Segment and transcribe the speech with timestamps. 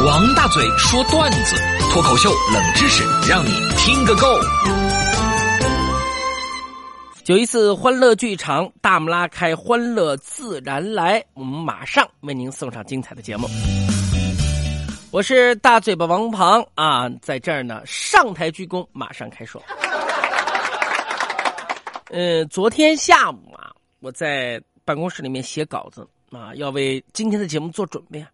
[0.00, 1.54] 王大嘴说段子，
[1.92, 4.26] 脱口秀冷知识，让你听个够。
[7.26, 11.22] 有一次欢乐剧场，大幕拉开，欢乐自然来。
[11.34, 13.46] 我们马上为您送上精彩的节目。
[15.12, 19.62] 我是大嘴巴王鹏啊，在这儿呢，上台鞠躬，马上开说。
[22.08, 23.70] 呃，昨天下午啊，
[24.00, 28.28] 我在办公室里面写稿子啊，要为今天的节目做准备啊。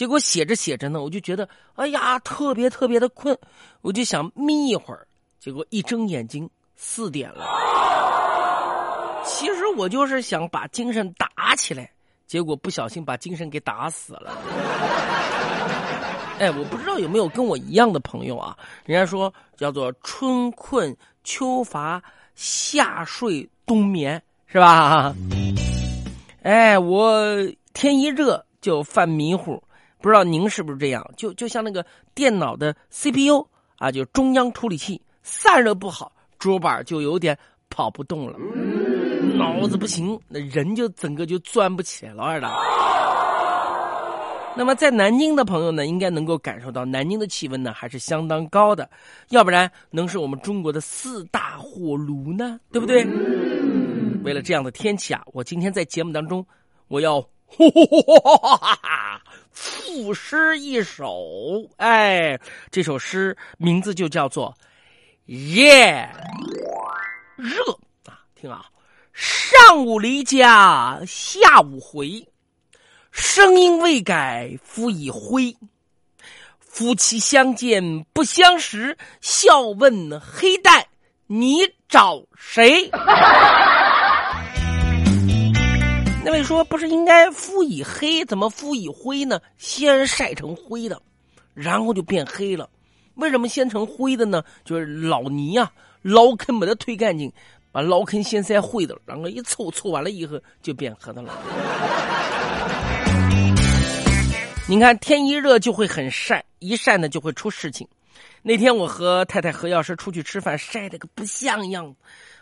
[0.00, 3.38] 结果写着写着呢，我就觉得哎呀，特别特别的困，
[3.82, 5.06] 我就想眯一会儿。
[5.38, 7.44] 结果一睁眼睛，四点了。
[9.26, 11.92] 其实我就是想把精神打起来，
[12.26, 14.32] 结果不小心把精神给打死了。
[16.38, 18.56] 哎，我不知道有没有跟我一样的朋友啊？
[18.86, 22.02] 人家说叫做春困秋乏。
[22.34, 25.14] 夏睡冬眠是吧？
[26.42, 27.22] 哎，我
[27.74, 29.62] 天一热就犯迷糊，
[30.00, 31.04] 不知道您是不是这样？
[31.16, 31.84] 就就像那个
[32.14, 33.46] 电脑的 CPU
[33.76, 37.36] 啊，就中央处理器散热不好，桌板就有点
[37.68, 38.38] 跑不动了，
[39.36, 42.48] 脑子不行，那人就整个就转不起来了，二的。
[44.56, 48.90] 那么在南京的朋友呢，应该能够感受到南京的气温呢还是相当高的，
[49.28, 53.06] 要不然能是我们中国的四大火炉呢，对不对？
[54.24, 56.44] 为了这样的天气啊，我今天在节目当中，
[56.88, 59.09] 我要呼呼呼哈哈
[59.60, 64.56] 赋诗一首，哎，这首诗名字就叫做
[65.30, 66.08] 《夜》，
[67.36, 67.60] 热
[68.06, 68.64] 啊，听啊，
[69.12, 72.26] 上午离家，下午回。
[73.10, 75.54] 声音未改，夫已灰。
[76.58, 80.86] 夫妻相见不相识，笑问黑蛋，
[81.26, 82.90] 你找谁？
[86.32, 89.40] 那位说，不是应该夫已黑，怎么夫已灰呢？
[89.58, 91.02] 先晒成灰的，
[91.54, 92.70] 然后就变黑了。
[93.16, 94.40] 为什么先成灰的呢？
[94.64, 95.72] 就是老泥啊，
[96.02, 97.32] 老坑没得推干净，
[97.72, 101.36] 把老坑先晒灰的，然后一凑凑完了以后就变黑的了。
[104.68, 107.88] 你看，天一热就会很晒，一晒呢就会出事情。
[108.42, 111.92] 那天我和太太何药师出去吃饭，晒得个不像样，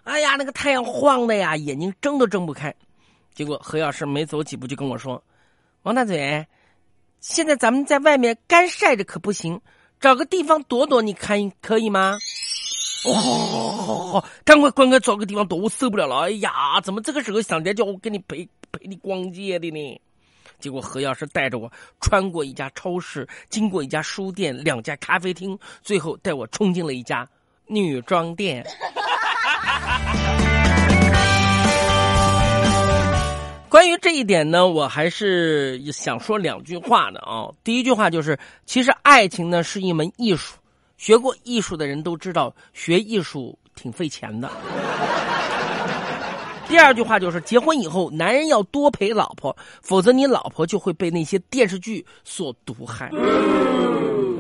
[0.05, 2.75] 哎呀，那个太阳晃的呀，眼睛睁都睁不开。
[3.35, 5.23] 结果何药师没走几步就跟我说
[5.85, 6.47] ：“王大嘴，
[7.21, 9.61] 现在咱们在外面干晒着可不行，
[10.01, 12.19] 找个地方躲躲，你看可以吗？”
[13.07, 16.17] 哦，好好好，赶快赶快找个地方躲，我受不了了。
[16.27, 20.01] 哎呀，怎么这个时候想着叫我跟你陪陪你逛街的呢？
[20.59, 27.25] 结果何药师带着我穿过一家超市，经过一家书店、两家咖啡厅，最后带我冲进了一家
[27.67, 28.65] 女装店。
[28.65, 30.48] 哈哈哈哈哈
[33.69, 37.49] 关于这一点呢，我还是想说两句话的啊。
[37.63, 40.57] 第一句话就是，其实爱情呢是一门艺术，
[40.97, 44.51] 学过艺术的人都知道，学艺术挺费钱的。
[46.67, 53.11] 第二句话就是，结婚以后，男人要多陪老婆，否则你老婆就会被那些电视剧所毒害。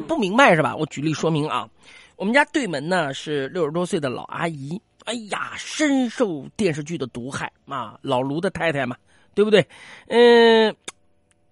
[0.06, 0.74] 不明白是吧？
[0.74, 1.68] 我举例说明啊，
[2.16, 8.96] 我们家对门呢是六十多岁的老阿姨，哎呀，深受电视剧的毒害啊，老卢的太太嘛，
[9.38, 9.64] 对不对？
[10.08, 10.74] 嗯。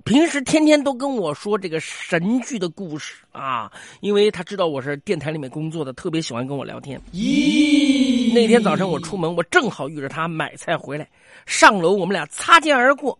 [0.02, 3.70] 平时天天都跟我说这个神剧的故事啊，
[4.00, 7.00] 因为他知道我是电台里面工作的，特别喜欢跟我聊天。
[7.12, 11.08] 咦，那天早上我出门，我正好遇着他买菜回来，
[11.44, 13.18] 上楼我们俩擦肩而过，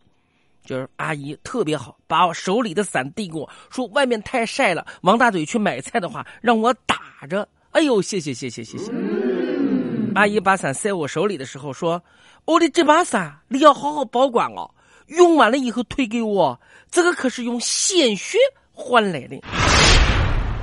[0.64, 7.48] 就是阿姨特别好，把我手里的伞递给我，说外面太晒了，王大嘴去买菜的话让我打着。
[7.72, 8.92] 哎呦，谢谢谢谢谢谢。
[10.16, 12.02] 阿姨把伞塞我手里的时候说
[12.46, 14.70] ：“我的这把伞你要好好保管哦。”
[15.08, 16.58] 用完了以后退给我，
[16.90, 18.38] 这个可是用鲜血
[18.72, 19.36] 换来的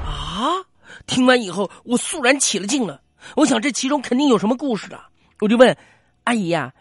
[0.04, 0.60] 啊！
[1.06, 3.00] 听完以后，我肃然起了劲了。
[3.36, 5.00] 我想这其中肯定有什么故事的，
[5.40, 5.78] 我就问
[6.26, 6.74] 阿姨呀：“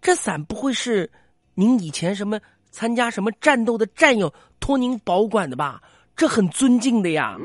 [0.00, 1.10] 这伞不会是
[1.54, 2.40] 您以前什么
[2.70, 5.82] 参加什么战斗的战友托您保管的吧？
[6.16, 7.36] 这很尊敬的呀。”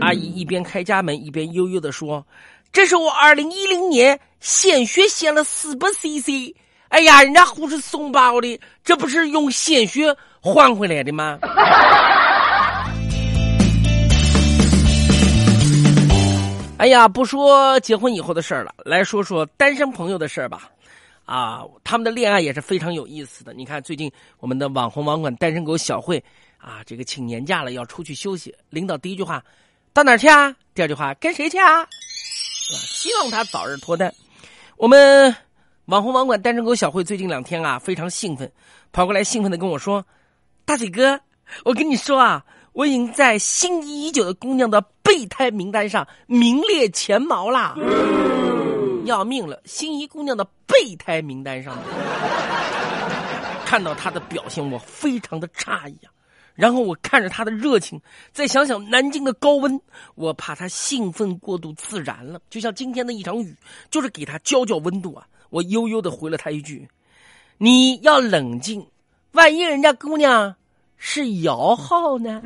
[0.00, 2.24] 阿姨一边开家门一边悠悠的说
[2.74, 6.52] ：“这是我二零一零年献血献了四百 CC。”
[6.90, 11.38] 哎呀，人家护士送包的，这不是用鲜血换回来的吗？
[16.78, 20.68] 哎呀，不说结婚以后的事儿了，来说说单身朋友的事儿吧。
[21.24, 23.54] 啊，他们的恋爱也是非常有意思的。
[23.54, 24.10] 你看，最近
[24.40, 26.22] 我们的网红网管单身狗小慧
[26.58, 29.42] 啊，这个请年假了要出去休息，领导第一句话
[29.92, 30.54] 到哪儿去啊？
[30.74, 31.86] 第二句话跟谁去啊？
[32.70, 34.14] 希望他早日脱单。
[34.76, 35.34] 我们。
[35.86, 38.50] 网红网管单身狗小慧最近两天啊非常兴奋，
[38.90, 40.02] 跑过来兴奋的跟我说
[40.64, 41.20] ：“大嘴哥，
[41.62, 47.76] 我跟你说啊，我已经在心仪已久的姑娘的备胎名单上名列前茅啦！
[49.04, 51.76] 要命了，心仪姑娘的备胎名单上，
[53.66, 56.08] 看到她的表现，我非常的诧异啊。
[56.54, 58.00] 然后我看着他的热情，
[58.32, 59.80] 再想想南京的高温，
[60.14, 62.40] 我怕他兴奋过度自燃了。
[62.48, 63.56] 就像今天的一场雨，
[63.90, 65.26] 就是给他浇浇温度啊。
[65.50, 66.88] 我悠悠的回了他一句
[67.58, 68.86] ：“你要冷静，
[69.32, 70.54] 万一人家姑娘……”
[70.96, 72.40] 是摇号呢。